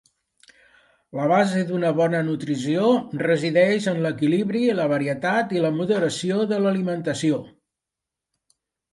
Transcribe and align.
La 1.17 1.25
base 1.31 1.59
d'una 1.71 1.89
bona 1.97 2.21
nutrició 2.29 2.87
resideix 3.21 3.85
en 3.91 3.99
l'equilibri, 4.05 4.61
la 4.79 4.87
varietat 4.93 5.53
i 5.57 5.61
la 5.67 5.71
moderació 5.75 6.39
de 6.53 6.59
l'alimentació. 6.63 7.39